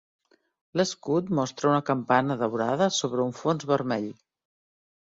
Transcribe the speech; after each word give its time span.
L'escut 0.79 1.29
mostra 1.41 1.69
una 1.73 1.83
campana 1.91 2.39
daurada 2.41 2.91
sobre 3.03 3.31
un 3.31 3.39
fons 3.43 3.71
vermell. 3.75 4.15